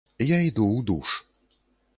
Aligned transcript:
Я 0.27 0.39
іду 0.47 0.63
ў 0.69 0.79
душ. 0.91 1.13